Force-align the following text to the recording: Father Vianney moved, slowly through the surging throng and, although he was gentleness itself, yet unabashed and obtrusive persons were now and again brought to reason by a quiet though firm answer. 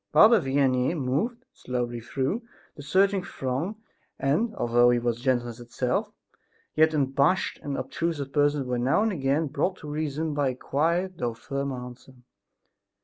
Father 0.11 0.41
Vianney 0.41 0.95
moved, 0.97 1.45
slowly 1.53 1.99
through 2.01 2.41
the 2.75 2.81
surging 2.81 3.23
throng 3.23 3.75
and, 4.17 4.55
although 4.55 4.89
he 4.89 4.97
was 4.97 5.21
gentleness 5.21 5.59
itself, 5.59 6.11
yet 6.73 6.95
unabashed 6.95 7.59
and 7.61 7.77
obtrusive 7.77 8.33
persons 8.33 8.65
were 8.65 8.79
now 8.79 9.03
and 9.03 9.11
again 9.11 9.45
brought 9.45 9.77
to 9.77 9.87
reason 9.87 10.33
by 10.33 10.49
a 10.49 10.55
quiet 10.55 11.19
though 11.19 11.35
firm 11.35 11.71
answer. 11.71 12.15